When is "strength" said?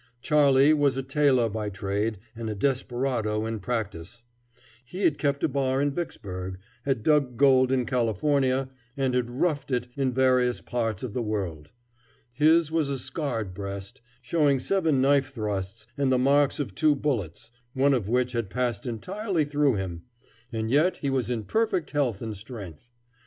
22.35-22.89